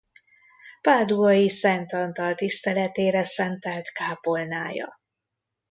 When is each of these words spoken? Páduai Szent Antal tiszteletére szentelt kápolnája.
Páduai 0.81 1.47
Szent 1.49 1.91
Antal 1.93 2.35
tiszteletére 2.35 3.23
szentelt 3.23 3.89
kápolnája. 3.91 4.99